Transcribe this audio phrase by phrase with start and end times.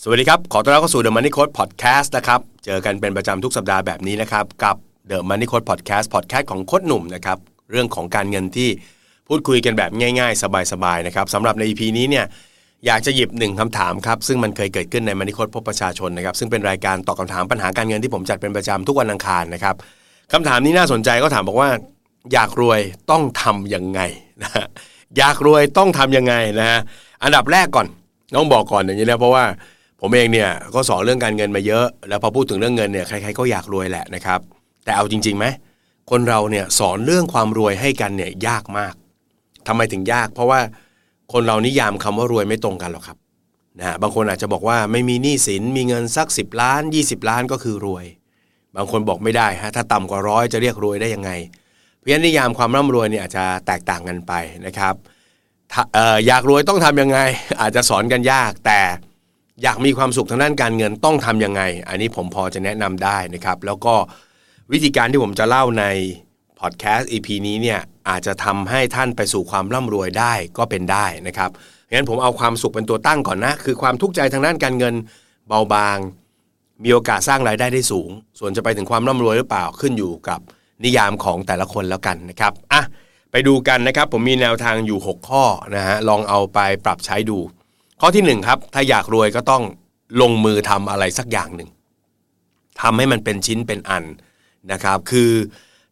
[0.00, 4.76] สวัสดีครับ ขอต้อนรับเข้าสู่ The Money Code Podcast นะครับ เจอกันเป็นประจำทุกสัปดาห์แบบนี้นะครับ กับ
[5.10, 7.38] The Money Code Podcast Podcast ของโค้ดหนุ่มนะครับ
[7.70, 8.68] เรื่องของการเงินที่
[9.28, 10.42] พูดคุยกันแบบง่ายๆ
[10.72, 12.24] สบายๆนะครับสำหรับใน EP นี้เนี่ย
[12.86, 19.74] อยากจะหยิบหนึ่งคำถามครับ ซึ่งมันเคยเกิดขึ้นในมันนิโคตพบประชาชนนะครับ ซึ่งเป็นรายการตอบคำถามปัญหาการเงินที่ผมจัดเป็นประจำทุกวันอังคารนะครับ
[20.32, 21.70] คำถามนี้น่าสนใจก็ถามบอกว่า
[22.32, 22.80] อยากรวย
[23.10, 24.00] ต้องทำยังไง
[24.42, 24.66] นะฮะ
[25.18, 26.80] อยากรวยต้องทำยังไงนะฮะ
[27.22, 27.86] อันดับแรกก่อน
[28.36, 29.44] ต้องบอกก่อนอย่างนี้นะเพราะว่า
[30.04, 34.40] ผมเองเนี่ยก็สอนเรื่องการเงินมาเยอะ แล้วพอพูดถึงเรื่องเงินเนี่ยใครๆก็อยากรวยแหละนะครับ
[34.84, 35.46] แต่เอาจริงๆไหม
[36.10, 38.94] คนเราเนี่ยสอนเรื่องความรวยให้กันเนี่ยยากมาก
[39.66, 40.60] ทำไมถึงยาก เพราะว่า
[41.32, 43.18] คนเรานิยามคำว่ารวยไม่ตรงกันหรอกครับ
[43.78, 48.04] นะบางคนอาจจะบอกว่าไม่มีหนี้สินมีเงินสัก 10 ล้าน 20 ล้านก็คือรวย
[48.76, 51.30] บางคนบอกไม่ได้ฮะถ้าต่ำกว่าร้อยจะเรียกรวยได้ยังไง
[51.98, 54.32] เพราะฉะนั้นนิยามความร่ำรวยเนี่ยอาจจะแตกต่างกันไป
[54.66, 54.94] นะครับ
[55.96, 57.18] อออยากรวยต้องทำยังไง
[57.60, 58.80] อาจจะสอนกันยาก แต่
[59.62, 63.94] อยากมีความสุขทางด้านการเงินต้องทำยังไง อันนี้ผมพอจะแนะนำได้นะครับ แล้วก็
[64.72, 65.84] วิธีการที่ผมจะเล่าใน
[66.60, 71.50] พอดแคสต์ EP นี้เนี่ยอาจจะทำให้ท่านไปสู่ความร่ำรวยได้ก็เป็นได้นะครับ
[71.92, 74.94] งั้นผมเอาความสุขเป็นตัวตั้งก่อนนะ คือความทุกข์ใจทางด้านการเงิน
[75.48, 75.98] เบาบาง
[76.84, 80.40] มีโอกาสสร้างรายได้ได้สูง ส่วนจะไปถึงความร่ำรวยหรือเปล่าขึ้นอยู่กับ
[80.84, 82.82] นิยามของแต่ละคนแล้วกันนะครับอะ
[83.30, 85.44] ไปดูกันนะครับ ผมมีแนวทางอยู่ 6 ข้อ
[85.76, 87.38] นะฮะลองเอาไปปรับใช้ดู
[88.04, 89.62] ข้อที่1ครับ ถ้าอยากรวยก็ต้อง
[90.20, 91.70] ลงมือทำอะไรสักอย่างหนึ่ง
[92.80, 94.04] ทำให้มันเป็นชิ้นเป็นอัน
[94.72, 95.30] นะครับ คือ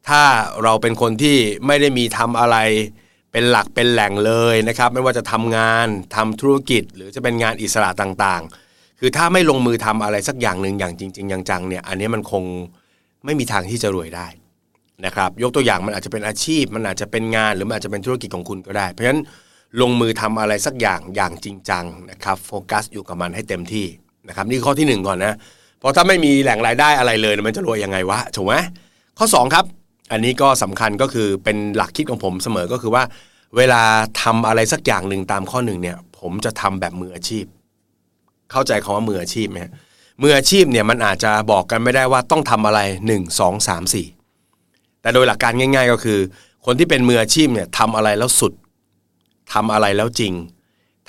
[0.08, 0.22] ถ้า
[0.62, 2.56] เราเป็นคนที่ไม่ได้มีทำอะไร
[3.32, 12.44] เป็นหลักเป็นแหล่งเลยนะครับ ไม่ว่าจะทำงานทำธุรกิจ หรือจะเป็นงานอิสระต่างๆ คือถ้าไม่ลงมือทำอะไรสักอย่างหนึ่งอย่างจริง ๆ อย่างจังเนี่ยอันนี้มันคง
[13.24, 14.26] ไม่มีทางที่จะรวยได้
[15.04, 19.22] นะครับ ยกตัวอย่างมันอาจจะเป็นอาชีพ มันอาจจะเป็นงานหรือมันอาจจะเป็นธุรกิจของคุณก็ได้ เพราะฉะนั้น
[19.80, 23.86] ลงมือทำอะไรสักอย่างอย่างจริงจังนะครับโฟกัสอยู่กับมันให้เต็มที่
[24.28, 25.34] นะครับนี่ข้อที่ 1 ก่อนนะ
[25.78, 28.54] เพราะถ้าไม่มีแหล่งรายได้อะไรเลยมันจะรวยยังไงวะถูกไหม
[29.18, 29.64] ข้อ 2 ครับ
[30.12, 33.02] อันนี้ก็สำคัญก็คือเป็นหลักคิดของผมเสมอก็คือว่า
[33.56, 33.82] เวลา
[34.22, 37.44] ทำอะไรสักอย่างหนึ่งตามข้อหนึ่งเนี่ย ผมจะทำแบบมืออาชีพ
[38.50, 39.58] เข้าใจคาว่ามืออาชีพไหม
[40.22, 43.92] มืออาชีพเนี่ยมันอาจจะบอกกันไม่ได้ว่าต้องทำอะไร 1 2 3
[44.42, 46.18] 4 แต่โดยหลักการง่าย ๆ ก็คือ
[46.66, 48.52] คนที่เป็นมืออาชีพเนี่ยทำอะไรแล้วสุด
[49.52, 50.32] ทำอะไรแล้วจริง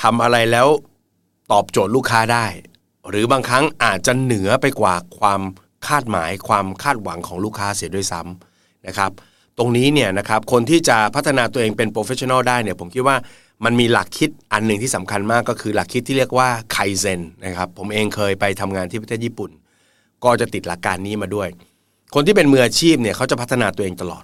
[0.01, 0.67] ทำอะไรแล้ว
[1.51, 2.45] ตอบโจทย์ลูกค้าได้
[3.09, 5.41] หรือบางครั้งอาจจะเหนือไปกว่าความ
[5.87, 9.11] คาดหมายความคาดหวังของลูกค้าเสียด้วยซ้ำนะครับ
[9.57, 13.17] ตรงนี้เนี่ยนะครับคนที่จะพัฒนาตัวเองเป็น professional ได้เนี่ยผมคิดว่า
[13.65, 19.51] มันมีหลักคิดอันหนึ่งที่สำคัญมากก็คือหลักคิดที่เรียกว่าไคเซนนะครับผมเองเคยไปทำงานที่ประเทศญี่ปุ่น
[20.23, 21.47] ก็จะติดหลักการนี้มาด้วย
[22.15, 24.23] คนที่เป็นมืออาชีพเนี่ยเขาจะพัฒนาตัวเองตลอด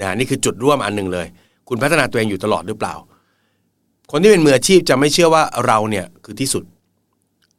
[0.00, 1.26] นะนี่คือจุดร่วมอันหนึ่งเลย
[1.68, 2.94] คุณพัฒนาตัวเองอยู่ตลอดหรือเปล่า
[4.10, 6.64] คนที่เป็นมืออาชีพจะไม่เชื่อว่าเราเนี่ยคือที่สุด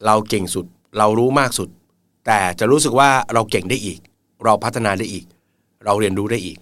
[0.05, 0.65] เราเก่งสุด
[0.97, 1.69] เรารู้มากสุด
[2.25, 3.99] แต่จะรู้สึกว่าเราเก่งได้อีก
[4.45, 5.25] เราพัฒนาได้อีก
[5.85, 6.57] เราเรียนรู้ได้อีก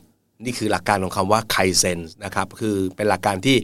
[0.45, 3.57] นี่คือหลักการของคำว่าไคเซนนะครับ คือเป็นหลักการที่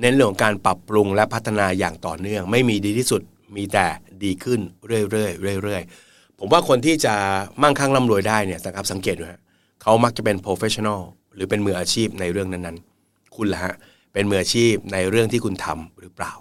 [0.00, 3.22] เน้นเรื่องของการปรับปรุงและพัฒนาอย่างต่อเนื่อง ไม่มีดีที่สุด
[3.56, 3.86] มีแต่
[4.24, 7.14] ดีขึ้นเรื่อยๆเรื่อยๆผมว่าคนที่จะ
[7.62, 9.40] มั่งคั่งร่ำรวยได้เนี่ยนะครับสังเกตดูฮะ
[9.82, 11.00] เขามักจะเป็น professional
[11.34, 13.74] หรือเป็นมืออาชีพในเรื่องนั้นๆ คุณล่ะฮะ
[14.14, 16.32] เป็นมืออาชีพในเรื่องที่คุณทำหรือเปล่า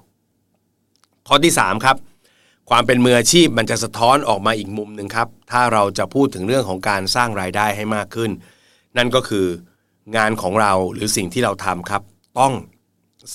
[1.27, 1.97] ข้อที่ 3 ครับ
[2.69, 8.31] ความเป็นมืออาชีพมันจะสะท้อนออกมาอีกมุมหนึ่งครับ ถ้าเราจะพูดถึงเรื่องของการสร้างรายได้ให้มากขึ้น
[8.97, 9.45] นั่นก็คือ
[10.15, 12.01] งานของเราหรือสิ่งที่เราทำครับ
[12.39, 12.53] ต้อง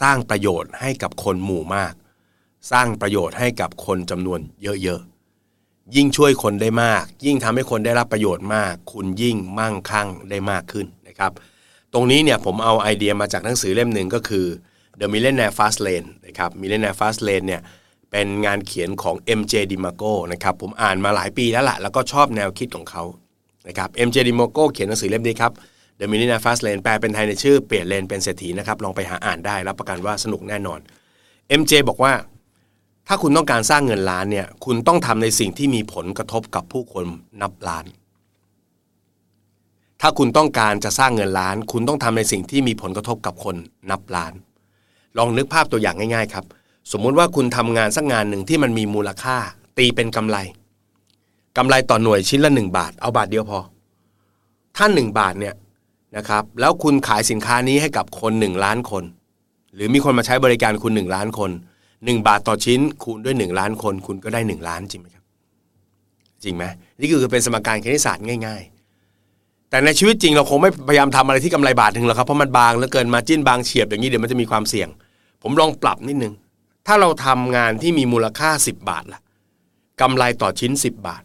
[0.02, 1.94] สร้างประโยชน์ให้กับคนหมู่มาก
[2.72, 11.32] สร้างประโยชน์ให้กับคนจำนวนเยอะๆ ยิ่งช่วยคนได้มาก ยิ่งทำให้คนได้รับประโยชน์มาก คุณยิ่งมั่งคั่งได้มากขึ้นนะครับ
[11.94, 14.46] ตรงนี้เนี่ยผมเอาไอเดียมาจากหนังสือเล่มหนึ่งก็คือ
[15.00, 17.60] The Millionaire Fast Lane นะครับ Millionaire Fast Lane เนี่ย
[18.10, 23.02] เป็นงานเขียนของ MJ d i m a g o นะครับผมอ่านมาหลายปีแล้วละ่ะ แล้วก็ชอบแนวคิดของเขา
[23.68, 25.52] นะครับ MJ d i m a g o เขียนหนังสือเล่มนี้ครับ
[26.00, 30.80] The Millionaire Fast Lane แปลเป็นไทยในชื่อเปลี่ยนเลนเป็นเศรษฐีนะครับลองไปหาอ่านได้รับประกันว่าสนุกแน่นอน
[31.60, 32.12] MJ บอกว่า
[33.08, 37.04] ถ้าคุณต้องการสร้างเงินล้านเนี่ยคุณต้องทำในสิ่งที่มีผลกระทบกับผู้คน
[37.42, 37.84] นับล้าน
[40.00, 43.56] ถ้าคุณต้องการจะสร้างเงินล้าน คุณต้องทำในสิ่งที่มีผลกระทบกับคน
[43.90, 44.32] นับล้าน
[45.18, 46.44] ลองนึกภาพตัวอย่างง่ายๆครับ
[46.92, 49.36] สมมุติว่าคุณทำงานสักงานหนึ่งที่มันมีมูลค่า
[49.78, 50.36] ตีเป็นกำไร
[51.56, 53.58] กำไรต่อหน่วยชิ้นละ 1 บาท เอาบาทเดียวพอ
[54.76, 55.54] ถ้า 1 บาทเนี่ย
[56.16, 59.04] นะครับ แล้วคุณขายสินค้านี้ให้กับคน 1 ล้านคน
[59.74, 61.50] หรือมีคนมาใช้บริการคุณ 1 ล้านคน
[61.90, 65.24] 1 บาทต่อชิ้นคูณด้วย 1 ล้านคน คุณก็ได้ 1 ล้านจริงไหมครับ
[66.44, 66.64] จริงไหม
[67.00, 68.77] นี่คือเป็นสมการคณิตศาสตร์ง่าย ๆ
[69.70, 74.88] แต่ในชีวิตจริงเราคงไม่พยายามทำอะไรที่กำไรบาทหนึ่งหรอกครับเพราะมันบางแล้วเกินมาจิ้นบางเฉียบอย่างนี้เดี๋ยวมันจะมีความเสี่ยง
[75.42, 76.34] ผมลองปรับนิดนึง
[76.86, 79.20] ถ้าเราทำงานที่มีมูลค่า 10 บาทล่ะ
[80.00, 81.22] กำไรต่อชิ้น 10 บาท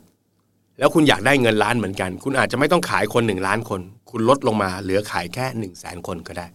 [0.79, 6.47] แล้วคุณอยากได้เงินล้านเหมือนกัน คุณอาจจะไม่ต้องขายคนหนึ่งล้านคน คุณลดลงมาเหลือขายแค่1นึ่งแสนคนก็ได้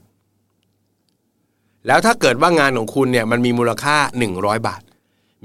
[1.87, 3.97] แล้วถ้าเกิดว่างานของคุณเนี่ยมันมีมูลค่า
[4.33, 4.83] 100 บาท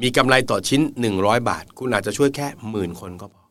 [0.01, 0.81] มีกำไรต่อชิ้น
[1.16, 3.43] 100 บาท คุณอาจจะช่วยแค่หมื่นคนก็พอ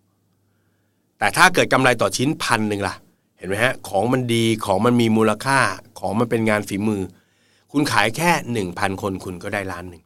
[1.23, 2.95] แต่ถ้าเกิดกำไรต่อชิ้นพันหนึ่งล่ะ
[3.39, 5.59] เห็นไหมฮะ ของมันดีของมันมีมูลค่า
[6.01, 7.03] ของมันเป็นงานฝีมือ
[7.73, 10.03] คุณขายแค่หนึ่งพันคนคุณก็ได้ล้านหนึ่ง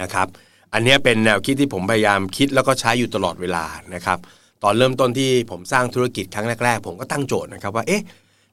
[0.00, 0.26] นะครับ
[0.72, 3.64] อันนี้เป็นแนวคิดที่ผมพยายามคิดแล้วก็ใช้อยู่ตลอดเวลา
[3.94, 4.18] นะครับ
[4.62, 8.02] ตอนเริ่มต้นที่ผมสร้างธุรกิจครั้งแรกๆ ผมก็ตั้งโจทย์นะครับว่าเอ๊ะ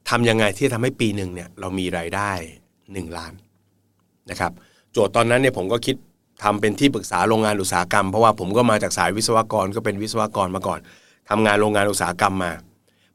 [0.10, 2.32] ทำยังไงที่จะทำให้ปีหนึ่งเนี่ยเรามีรายได้
[2.74, 3.34] 1 ล้าน
[4.30, 4.52] นะครับ
[4.94, 5.96] โจทย์ตอนนั้นเนี่ยผมก็คิด
[6.44, 10.80] ทำเป็นที่ปรึกษาโรงงานอุตสาหกรรม เพราะว่าผมก็มาจากสายวิศวกรก็เป็นวิศวกรมาก่อน
[11.30, 12.52] ทำงานโรงงานอุตสาหกรรมมา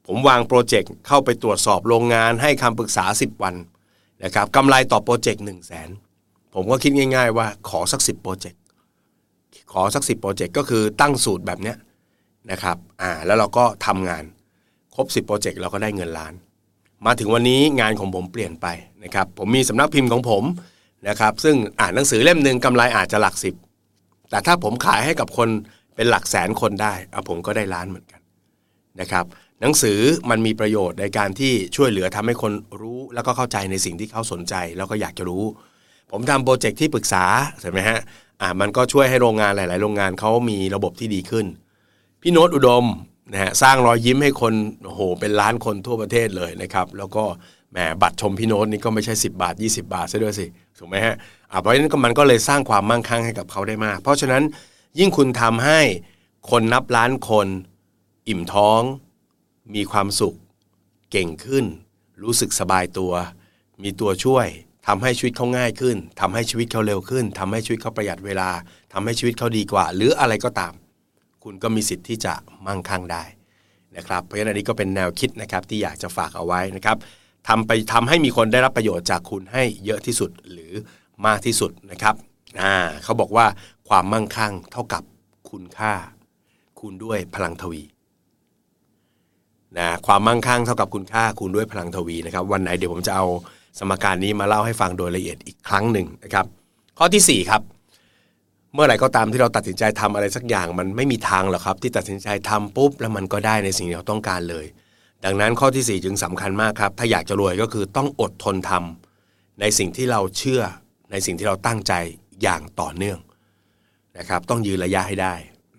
[0.06, 3.54] ผมวางโปรเจกต์เข้าไปตรวจสอบโรงงานให้คำปรึกษา 10 วัน
[4.24, 5.88] นะครับกำไรต่อโปรเจกต์หนึ่งแสน
[6.54, 8.60] ผมก็คิดง่าย ๆ ว่าขอสัก10โปรเจกต์
[9.72, 11.76] ขอสัก10โปรเจกต์ก็คือตั้งสูตรแบบเนี้ย
[12.50, 14.24] นะครับอ่าแล้วเราก็ทำงาน
[14.94, 16.32] ครบ 10โปรเจกต์เราก็ได้เงินล้าน
[17.06, 18.66] มาถึงวันนี้งานของผมเปลี่ยนไป
[19.04, 20.44] นะครับผมมีสำนักพิมพ์ของผม
[21.08, 23.54] นะครับซึ่งอ่านหนังสือเล่มหนึ่งกำไรอาจจะหลักสิบ
[24.30, 25.48] แต่ถ้าผมขายให้กับคน
[25.96, 28.20] เป็นหลักแสนคนได้เอาผมก็ได้ล้านเหมือนกัน
[29.00, 29.24] นะครับ
[29.60, 29.98] หนังสือ
[30.30, 35.44] มันมีประโยชน์ในการที่ช่วยเหลือทำให้คนรู้แล้วก็เข้าใจในสิ่งที่เขาสนใจ แล้วก็อยากจะรู้
[36.10, 37.24] ผมทำโปรเจกต์ที่ปรึกษา
[37.60, 37.98] ใช่ไหมฮะ
[38.40, 41.46] อ่ามันก็ช่วยให้โรงงานหลาย ๆ โรงงานเขามีระบบที่ดีขึ้น
[42.22, 42.84] พี่โน้ตอุดม
[43.32, 44.54] นะฮะสร้างรอยยิ้มให้คน
[44.84, 47.24] โอ้โหเป็นล้านคนทั่วประเทศเลยนะครับแล้วก็
[47.72, 50.46] แหมบัตรชมพี่โน้ตนี่ก็ไม่ใช่ 10 บาท 20 บาทซะด้วยสิ
[50.78, 51.14] ถูกไหมฮะ
[51.50, 54.42] อ่าเพราะฉะนั้นมันก็เลยสร้างความมั่งคั่งให้กับเขาได้มาก เพราะฉะนั้น
[54.98, 55.80] ยิ่งคุณทำให้
[56.50, 57.46] คนนับล้านคน
[58.28, 58.82] อิ่มท้อง
[59.74, 60.36] มีความสุข
[61.10, 61.64] เก่งขึ้น
[62.22, 63.12] รู้สึกสบายตัว
[63.82, 64.46] มีตัวช่วย
[64.86, 68.50] ทำให้ชีวิตเขาง่ายขึ้นทำให้ชีวิตเขาเร็วขึ้นทำให้ชีวิตเขาประหยัดเวลา
[68.92, 70.72] ทำให้ชีวิตเขาดีกว่า หรืออะไรก็ตาม
[71.44, 72.34] คุณก็มีสิทธิ์ที่จะ
[72.66, 73.24] มั่งคั่งได้
[73.96, 76.96] นะครับเพราะฉะนั้นนนี้ก็เป็นแนวคิดนะครับที่อยากจะฝากเอาไว้นะครับ
[77.48, 80.72] ทำไปทำให้มีคนได้รับประโยชน์จากคุณให้เยอะที่สุดหรือ
[81.26, 82.14] มากที่สุดนะครับ
[82.62, 83.46] อ่าเขาบอกว่า
[83.88, 85.02] ความมั่งคั่งเท่ากับ
[85.50, 85.92] คุณค่า
[86.78, 87.82] คูณด้วยพลังทวี
[89.78, 93.24] นะความมั่งคั่งเท่ากับคุณค่าคูณด้วยพลังทวีนะครับ วันไหนเดี๋ยวผมจะเอา
[93.78, 96.46] สมการนี้มาเล่าให้ฟังโดยละเอียดอีกครั้งหนึ่งนะครับ
[96.98, 97.62] ข้อที่4ครับ
[98.74, 104.66] เมื่อไหร่ก็ตามที่เราตัดสินใจทำอะไรสักอย่างมันไม่มีทางหรอกครับ ที่ตัดสินใจทำปุ๊บแล้วมันก็ได้ในสิ่งที่เราต้องการเลย
[105.24, 110.62] ดังนั้นข้อที่ 4 จึงสำคัญมากครับ ถ้าอยากจะรวยก็คือต้องอดทนทำในสิ่งที่เราเชื่อ
[111.10, 111.92] ในสิ่งที่เราตั้งใจ
[112.42, 113.18] อย่างต่อเนื่อง
[114.18, 115.34] นะครับ ต้องยืนระยะให้ได้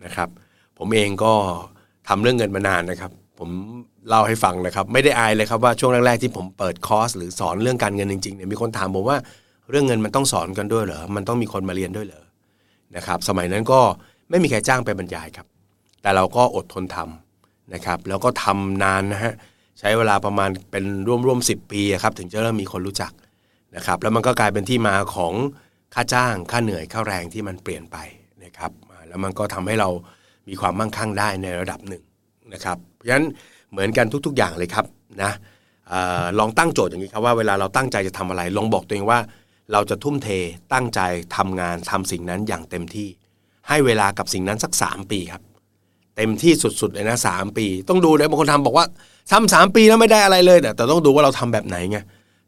[0.05, 0.29] นะครับ
[0.77, 1.33] ผมเองก็
[2.07, 3.49] ทำเรื่องเงินมานานนะครับ ผม
[4.09, 9.17] เล่าให้ฟังนะครับ ไม่ได้อายเลยครับว่าช่วงแรกๆที่ผมเปิดคอร์สหรือสอนเรื่องการเงินจริงๆเนี่ยมีคนถามผมว่า
[9.69, 12.23] เรื่องเงินมันต้องสอนกันด้วยเหรอมันต้องมีคนมาเรียนด้วยเหรอ
[12.95, 13.79] นะครับ สมัยนั้นก็
[14.29, 15.47] ไม่มีใครจ้างไปบรรยายครับ
[16.01, 19.33] แต่เราก็อดทนทำนะครับ แล้วก็ทำนานนะฮะ
[19.79, 23.11] ใช้เวลาประมาณเป็นร่วมๆสิปีครับถึงจะเริ่มมีคนรู้จัก
[23.75, 25.33] นะครับ แล้วมันก็กลายเป็นที่มาของ
[25.95, 27.97] ค่าจ้างค่าเหนื่อยค่าแรงที่มันเปลี่ยนไป
[28.43, 28.71] นะครับ
[29.07, 29.89] แล้วมันก็ทำให้เรา
[30.47, 32.03] มีความมั่งคั่งได้ในระดับหนึ่ง
[32.53, 33.25] นะครับเพราะฉะนั้น
[33.71, 34.85] เหมือนกันทุก ๆ อย่างเลยครับ
[35.23, 35.31] นะ
[35.91, 35.93] อ
[36.39, 39.19] ลองตั้งโจทย์อย่างนี้ครับว่าเวลาเราตั้งใจจะทำอะไร ลองบอกตัวเองว่า
[39.71, 40.29] เราจะทุ่มเท
[40.73, 40.99] ตั้งใจ
[41.35, 43.07] ทำงานทำสิ่งนั้นอย่างเต็มที่
[43.67, 45.43] ให้เวลากับสิ่งนั้นสัก 3 ปีครับ
[46.15, 48.85] เต็มที่สุดๆเลยนะสปี ต้องดูเลยบางคนทำบอกว่า
[49.31, 51.97] ทำสามปีแล้วไม่ได้อะไรเลยแต่ต้องดูว่าเราทำแบบไหนไง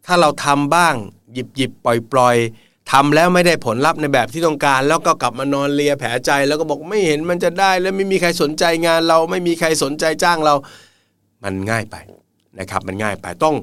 [0.05, 0.93] ถ้าเราทำบ้าง
[1.33, 2.35] หยิบหยิบปล่อยปล่อย
[2.91, 10.53] ทำแล้วไม่ได้ผลลัพธ์ในแบบที่ต้องการ แล้วก็กลับมานอนเลียแผลใจ แล้วก็บอกไม่เห็นมันจะได้ แล้วไม่มีใครสนใจงานเราไม่มีใครสนใจจ้างเรา
[11.43, 11.95] มันง่ายไป
[12.59, 13.55] นะครับ มันง่ายไปต้อง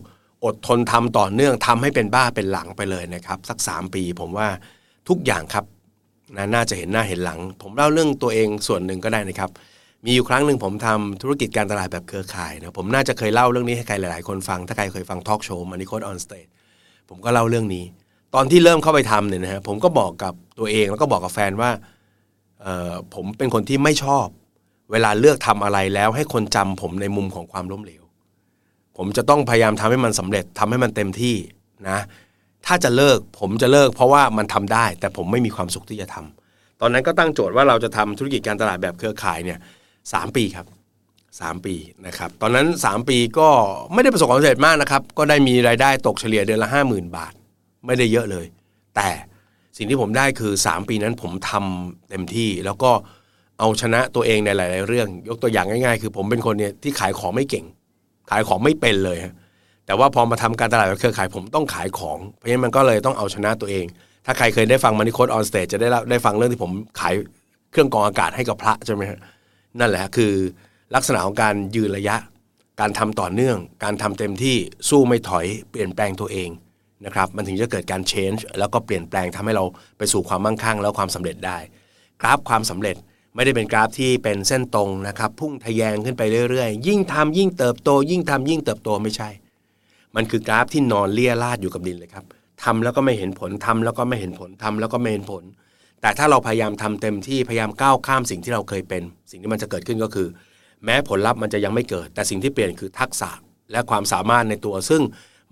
[0.45, 4.49] อดทนทำต่อเนื่องทำให้เป็นบ้าเป็นหลังไปเลยนะครับ สัก 3 ปีผมว่า
[5.09, 5.65] ทุกอย่างครับ
[6.37, 9.51] นะน่าจะเห็นหน้าเห็นหลัง ผมเล่าเรื่องตัวเองส่วนหนึ่งก็ได้นะครับ
[10.05, 16.47] มีอยู่ครั้งหนึ่งผมทำธุรกิจการตลาดแบบเครือข่ายนะผมน่าจะเคยเล่าเรื่องนี้ให้ใครหลาย ๆ คนฟังถ้าใครเคยฟังทอล์กโชว์ Money Coach on Stage
[17.09, 17.85] ผมก็เล่าเรื่องนี้
[18.35, 21.71] ตอนที่เริ่มเข้าไปทำเนี่ยนะฮะผมก็บอกกับตัวเองแล้วก็บอกกับแฟนว่า
[22.63, 24.27] เออผมเป็นคนที่ไม่ชอบ
[24.93, 28.03] เวลาเลือกทำอะไรแล้ว ให้คนจำผมในมุมของความล้มเหลว
[28.97, 31.37] ผมจะต้องพยายามทำให้มันสำเร็จทำให้มันเต็มที่
[31.89, 31.99] นะ
[32.67, 39.59] ถ้าจะเลิกผมจะเลิก เพราะว่ามันทำได้ แต่ผมไม่มีความสุขที่จะทำตอนนั้นก็ตั้งโจทย์ว่าเราจะทำธุรกิจการตลาดแบบเครือข่ายเนี่ย
[40.13, 40.67] สามปีครับ
[41.41, 41.75] สามปี
[42.07, 43.49] นะครับ ตอนนั้น 3 ปีก็
[43.93, 47.35] ไม่ได้ประสบความสำเร็จมากนะครับ ก็ได้มีรายได้ตกเฉลี่ยเดือนละ 50,000 บาท
[47.87, 48.47] ไม่ได้เยอะเลย
[48.97, 49.09] แต่
[49.77, 52.91] สิ่งที่ผมได้คือ 3 ปีนั้นผมทำเต็มที่แล้วก็
[53.59, 57.65] เอาชนะตัวเองในหลาย ๆ เรื่อง ยกตัวอย่างง่าย ๆ คือผมเป็นคนเนี่ยที่ขายของไม่เก่ง
[58.31, 59.19] ขายของไม่เป็นเลย
[59.87, 63.85] แต่ว่าพอมาทำการตลาดเครือข่ายผมต้องขายของ เพราะฉะนั้นมันก็เลยต้องเอาชนะตัวเอง
[64.27, 67.15] ถ้าใครเคยได้ฟัง Money Coach on Stage จะได้ได้ฟังเรื่องที่ผมขาย
[67.71, 69.19] เครื่องกรองอากาศให้กับพระใช่ไหมฮะ
[69.81, 70.33] นั่นแหละคือ
[70.95, 72.17] ลักษณะของการยืนระยะ
[72.81, 74.57] การทำต่อเนื่อง การทำเต็มที่
[74.89, 76.49] สู้ไม่ถอยเปลี่ยนแปลงตัวเอง
[77.07, 79.65] นะครับมันถึงจะเกิดการ change แล้วก็เปลี่ยนแปลงทำให้เรา
[79.99, 81.59] ไปสู่ความมั่งคั่ง แล้วความสำเร็จได้
[82.21, 82.97] กราฟความสำเร็จ
[83.35, 89.29] ไม่ได้เป็นกราฟที่เป็นเส้นตรงนะครับพุ่งทะแยงขึ้นไปเรื่อยๆ ยิ่งทำยิ่งเติบโต ยิ่งทำยิ่งเติบโตไม่ใช่
[90.17, 92.25] มันคือกราฟที่นอนเลี่ยราดอยู่กับดินเลยครับ
[92.65, 95.45] ทำแล้วก็ไม่เห็นผลทำแล้วก็ไม่เห็นผลทำแล้วก็ไม่เห็นผล
[96.01, 100.29] แต่ถ้าเราพยายามทำเต็มที่พยายามก้าวข้ามสิ่งที่เราเคยเป็น สิ่งที่มันจะเกิดขึ้นก็คือ
[100.85, 103.31] แม้ผลลัพธ์มันจะยังไม่เกิด แต่สิ่งที่เปลี่ยนคือทักษะ
[103.73, 105.03] และความสามารถในตัวซึ่ง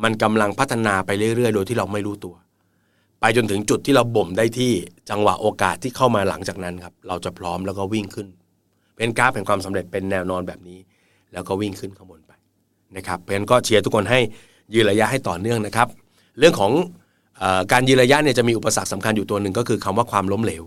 [0.02, 2.34] มันกำลังพัฒนาไปเรื่อยๆ โดยที่เราไม่รู้ตัว
[3.20, 4.72] ไปจนถึงจุดที่เราบ่มได้ที่
[5.10, 8.26] จังหวะโอกาสที่เข้ามาหลังจากนั้นครับ เราจะพร้อมแล้วก็วิ่งขึ้น
[8.96, 10.78] เป็นกราฟแห่งความสำเร็จเป็นแนวนอนแบบนี้
[11.32, 12.32] แล้วก็วิ่งขึ้นข้างบนไป
[12.96, 14.20] นะครับเพราะฉะนั้นก็เชียร์ทุกคนให้
[14.74, 15.88] ยืนระยะให้ต่อเนื่องนะครับ
[16.38, 16.72] เรื่องของ
[17.42, 20.62] อการยืนระยะเนี่ยจะมีอุปสรรคสำคัญอยู่ตัวหนึ่งก็คือคำว่าความล้มเหลว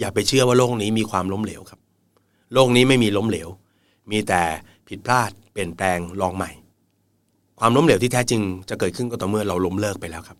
[0.00, 1.80] อย่าไปเชื่อว่าโลกนี้มีความล้มเหลวครับ
[2.54, 3.48] โลกนี้ไม่มีล้มเหลว
[4.10, 4.42] มีแต่
[4.88, 6.50] ผิดพลาดเปลี่ยนแปลงลองใหม่
[7.60, 10.38] ความล้มเหลวที่แท้จริงจะเกิดขึ้นก็ต่อเมื่อเราล้มเลิกไปแล้วครับ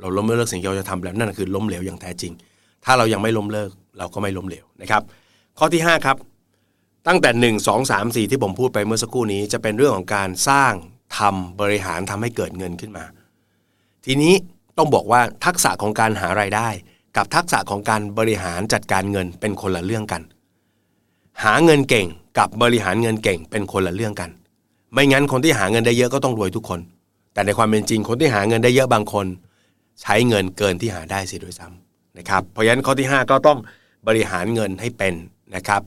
[0.00, 2.32] เราล้มเลิกสิ่งที่เราจะทำแล้วนั่นคือล้มเหลวอย่างแท้จริง
[2.84, 5.02] ถ้าเรายังไม่ล้มเลิกเราก็ไม่ล้มเหลวนะครับ
[5.58, 6.16] ข้อที่ 5 ครับ
[7.08, 10.72] ตั้งแต่ 1 2 3 4 ที่ผมพูดไปเมื่อสักครู่นี้ จะเป็นเรื่องของการสร้าง
[11.18, 13.04] ทำบริหารทำให้เกิดเงินขึ้นมา
[14.04, 14.34] ทีนี้
[14.78, 16.68] ต้องบอกว่าทักษะของการหารายได้
[17.16, 20.22] กับทักษะของการบริหารจัดการเงินเป็นคนละเรื่องกัน
[21.44, 22.06] หาเงินเก่ง
[22.38, 24.30] กับบริหารเงินเก่งเป็นคนละเรื่องกัน
[24.94, 26.80] ไม่งั้นคนที่หาเงินได้เยอะก็ต้องรวยทุกคน
[27.32, 29.26] แต่ในความเป็นจริงคนที่หาเงินได้เยอะบางคน
[30.02, 33.58] ใช้เงินเกินที่หาได้เสียด้วยซ้ำนะครับ เพราะฉะนั้นข้อที่ 5 ก็ต้อง
[34.08, 35.14] บริหารเงินให้เป็น
[35.56, 35.82] นะครับ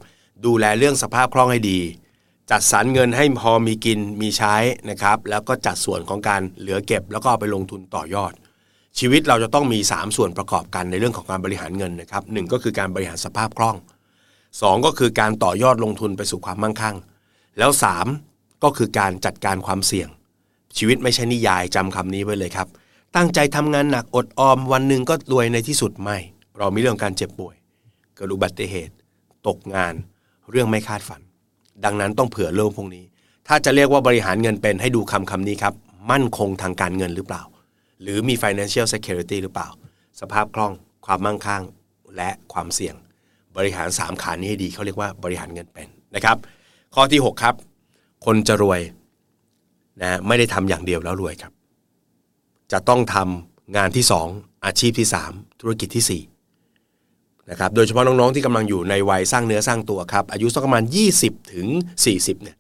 [0.46, 1.80] ดูแลเรื่องสภาพคล่องให้ดี
[2.52, 4.56] จัดสรรเงินให้พอมีกินมีใช้
[4.90, 8.34] นะครับ แล้วก็จัดส่วนของการเหลือเก็บ แล้วก็เอาไปลงทุนต่อยอด
[9.00, 13.76] ชีวิตเราจะต้องมี 3 ส่วนประกอบกันในเรื่องของการบริหารเงินนะครับหก็คือการบริหารสภาพคล่อง
[14.32, 16.96] 2 ก็คือการต่อยอดลงทุนไปสู่ความมั่งคั่ง
[17.58, 18.26] แล้ว 3
[18.64, 20.10] ก็คือการจัดการความเสี่ยง
[20.78, 22.68] ชีวิตไม่ใช่นิยายจำคำนี้ไว้เลยครับ
[23.16, 26.18] ตั้งใจทำงานหนักอดออมวันหนึ่งก็รวยในที่สุดไม่
[26.58, 27.56] เรามีเรื่องการเจ็บป่วย
[28.16, 28.94] เกิดอุบัติเหตุ
[29.48, 29.94] ตกงาน
[30.52, 31.22] เรื่องไม่คาดฝัน
[31.84, 33.06] ดังนั้นต้องเผื่อเรื่องพวกนี้
[33.48, 35.74] ถ้าจะเรียกว่าบริหารเงินเป็นให้ดูคำคำนี้ครับ
[36.12, 37.44] มั่นคงทางการเงินหรือเปล่า
[38.02, 39.70] หรือมี financial security หรือเปล่า
[40.20, 40.74] สภาพคล่อง
[41.06, 41.64] ความมั่งคั่ง
[42.16, 42.96] และความเสี่ยง
[43.58, 46.38] บริหาร 3 ขานี้ให้ดีเขาเรียกว่าบริหารเงินเป็นนะครับ
[46.96, 47.56] ข้อที่ 6 ครับ
[48.26, 48.82] คนจะรวย
[50.04, 51.52] นะไม่ได้ทำอย่างเดียวแล้วรวยครับ
[52.72, 60.84] จะต้องทำงานที่ 2 อาชีพที่ 3 ธุรกิจที่4นะครับโดยเฉพาะน้องๆที่กำลังอยู่ในวัยสร้างเนื้อสร้างตัวครับ อายุสักประมาณ
[61.18, 61.68] 20 ถึง
[62.06, 62.58] 40เนี่ย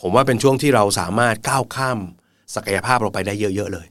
[0.00, 1.98] ผมว่าเป็นช่วงที่เราสามารถก้าวข้าม
[2.54, 3.86] ศักยภาพเราไปได้เยอะ ๆ เลย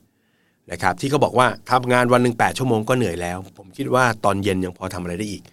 [0.72, 5.44] นะครับที่เขาบอกว่าทำงานวันหนึ่ง8ชั่วโมงก็เหนื่อยแล้ว ผมคิดว่าตอนเย็นยังพอทำอะไรได้อีก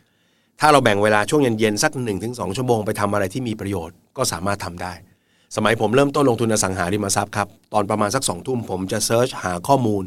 [0.60, 1.92] ถ้าเราแบ่งเวลาช่วงเย็นๆสัก
[2.24, 4.92] 1-2 ชั่วโมงไปทำอะไรที่มีประโยชน์ก็สามารถทำได้
[5.56, 10.04] สมัยผมเริ่มต้นลงทุนอสังหาริมทรัพย์ครับตอนประมาณสักสองทุ่มผมจะเซิร์ชหาข้อมูล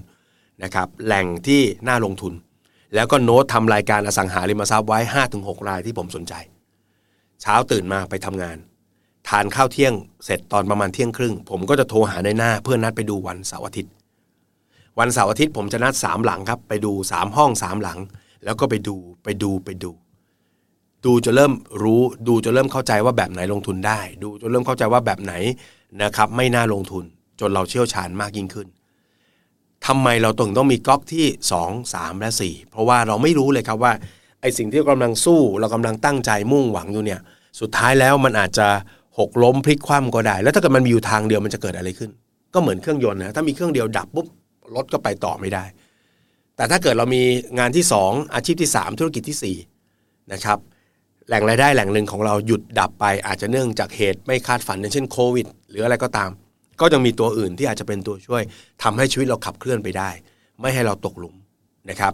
[0.63, 2.33] นะครับแหล่งที่น่าลงทุน
[2.95, 5.00] แล้วก็โน้ตทำรายการอสังหาริมทรัพย์ไว้
[5.33, 6.33] 5-6 รายที่ผมสนใจ
[7.41, 8.57] เช้าตื่นมาไปทำงาน
[9.29, 9.93] ทานข้าวเที่ยง
[10.25, 13.91] เสร็จตอนประมาณเที่ยงครึ่ง ผมก็จะโทรหาในหน้าเพื่อนัดไปดูวันเสาร์อาทิตย์
[15.00, 18.00] วันเสาร์อาทิตย์ผมจะนัด3หลังครับไปดู 3 ห้อง3หลัง
[18.43, 19.91] แล้วก็ไปดูไปดูไปดู
[21.05, 21.53] ดูจะเริ่ม
[21.84, 25.34] รู้ดูจะเริ่มเข้าใจว่าแบบไหนลงทุนได้ ดูจะเริ่มเข้าใจว่าแบบไหน
[26.03, 27.03] นะครับไม่น่าลงทุน
[27.39, 28.67] จนเราเชี่ยวชาญมากยิ่งขึ้น
[29.88, 31.25] ทำไมเราต้องต้องมีก๊อกที่
[31.62, 33.93] 2 3 และ 4 เพราะว่าเราไม่รู้เลยครับว่า
[34.41, 37.20] ไอสิ่งที่เรากำลังสู้เรากำลังตั้งใจมุ่งหวังอยู่เนี่ย
[37.60, 38.67] สุดท้ายแล้วมันอาจจะ
[39.20, 42.10] หกล้มพลิกคว่ำก็ได้ แล้วถ้าเกิดมันมีอยู่ทางเดียวมันจะเกิดอะไรขึ้น
[42.53, 44.27] ก็เหมือนเครื่องยนต์นะถ้ามีเครื่องเดียวดับปุ๊บ
[44.75, 45.63] รถก็ไปต่อไม่ได้
[46.55, 47.22] แต่ถ้าเกิดเรามี
[47.60, 49.55] งานที่ 2 อาชีพที่ 3 ธุรกิจที่
[49.88, 50.60] 4นะครับ
[51.31, 56.29] แหล่งรายได้แหล่งหนึ่งของเราหยุดดับไป อาจจะเนื่องจากเหตุไม่คาดฝันเช่นโควิด หรืออะไรก็ตาม
[56.79, 58.43] ก็ยังมีตัวอื่นที่อาจจะเป็นตัวช่วย
[58.83, 60.09] ทำให้ชีวิตเราขับเคลื่อนไปได้
[60.61, 61.35] ไม่ให้เราตกหลุม
[61.89, 62.13] นะครับ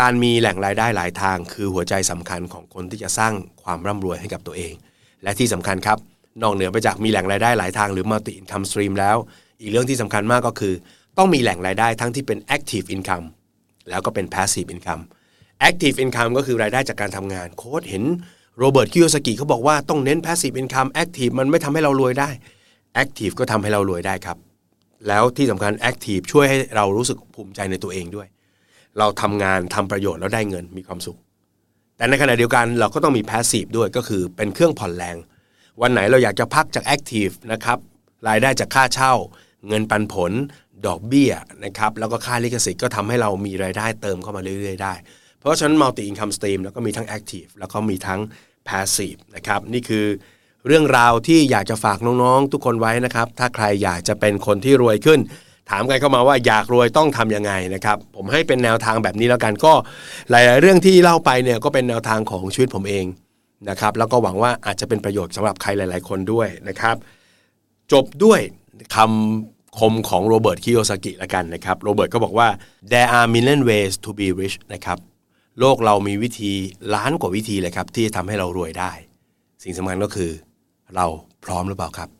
[0.00, 4.74] การมีแหล่งรายได้หลายทาง คือหัวใจสำคัญของคนที่จะสร้างความร่ำรวยให้กับตัวเอง
[5.22, 5.98] และที่สำคัญครับ
[6.42, 9.16] นอกเหนือไปจากมีแหล่งรายได้หลายทางหรือ multi income stream แล้ว
[9.60, 10.74] อีกเรื่องที่สำคัญมากก็คือ
[11.18, 13.26] ต้องมีแหล่งรายได้ทั้งที่เป็น active income
[13.88, 15.02] แล้วก็เป็น passive income
[15.68, 18.04] active income ก็คือรายได้จากการทำงาน โค้ดเห็น
[18.58, 22.30] โรเบิร์ตคิโยสกิเขาบอกว่าต้องเน้น passive income active มันไม่ทำให้เรารวยได้
[23.02, 24.36] active ก็ทำให้เรารวยได้ครับ
[25.08, 28.28] แล้วที่สำคัญ active ช่วยให้เรารู้สึกภูมิใจในตัวเองด้วย
[28.98, 31.18] เราทำงานทำประโยชน์แล้วได้เงินมีความสุข
[31.96, 35.16] แต่ในขณะเดียวกันเราก็ต้องมี passive ด้วยก็คือเป็นเครื่องผ่อนแรง
[35.82, 37.78] วันไหนเราอยากจะพักจาก active นะครับ
[38.28, 39.12] รายได้จากค่าเช่า
[39.68, 40.32] เงินปันผล
[40.86, 41.32] ดอกเบี้ย
[41.64, 44.94] นะครับแล้วก็ค่าลิขสิทธิ์ก็ทำให้เรามีรายได้เติมเข้ามาเรื่อยๆได้
[45.38, 48.20] เพราะฉะนั้น multi income stream แล้วก็มีทั้ง active แล้วก็มีทั้ง
[48.68, 50.06] passive นะครับนี่คือ
[50.66, 55.20] เรื่องราวที่อยากจะฝากน้องๆ ทุกคนไว้นะครับ ถ้าใครอยากจะเป็นคนที่รวยขึ้น
[55.70, 59.72] ถามกันเข้ามาว่าอยากรวยต้องทำยังไงนะครับ ผมให้เป็นแนวทางแบบนี้แล้วกันก็
[60.30, 63.04] หลายๆเรื่องที่เล่าไปเนี่ยก็เป็นแนวทางของชีวิตผมเอง
[63.70, 66.96] นะครับ แล้วก็หวังว่าอาจจะเป็นประโยชน์สำหรับใครหลาย ๆ คนด้วยนะครับ
[67.92, 68.40] จบด้วย
[68.94, 72.48] คำคมของโรเบิร์ตคิโยซากิละกันนะครับโรเบิร์ตก็บอกว่า
[72.92, 74.98] there are million ways to be rich นะครับ
[75.60, 76.52] โลกเรามีวิธี
[76.94, 78.92] ล้านกว่าวิธีเลยครับ ที่จะทำให้เรารวยได้
[79.62, 80.30] สิ่งสำคัญก็คือ
[80.96, 81.06] เรา
[81.44, 82.10] พร้อมหรือเปล่าครับ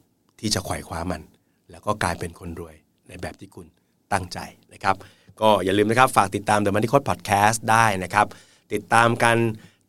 [0.40, 1.23] ที่จะไขว่คว้ามัน
[1.71, 2.75] แล้วก็กลายเป็นคนรวย
[3.09, 3.66] ในแบบที่คุณ
[4.12, 4.38] ตั้งใจ
[4.73, 4.97] นะครับ
[5.40, 8.26] ก็อย่าลืมนะครับ ฝากติดตาม The Money Code Podcast ได้นะครับ
[8.73, 9.37] ติดตามกัน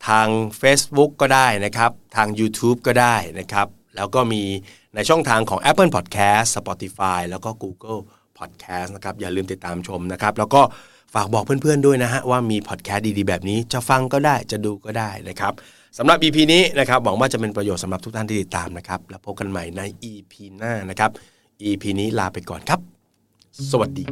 [0.08, 0.28] ทาง
[0.62, 4.44] Facebook ก็ได้นะครับ ทาง YouTube ก็ได้นะครับ แล้วก็มี
[4.96, 8.02] ในช่องทางของ Apple Podcast Spotify แล้วก็ Google
[8.40, 10.62] Podcast นะครับ อย่าลืมติดตามชมนะครับ แล้วก็
[11.14, 15.54] ฝากบอกเพื่อนๆด้วยนะฮะว่ามีพอดแคสต์ดีๆแบบนี้จะฟังก็ได้จะดูก็ได้นะครับ
[15.98, 21.12] สำหรับ EP นี้นะครับหวังว่าจะเป็นประโยชน์สำหรับทุกท่านที่ติดตามนะครับ แล้วพบกันใหม่ใน EP หน้านะครับ
[21.64, 22.80] EP นี้ลาไปก่อนครับ
[23.72, 24.06] สวัสดี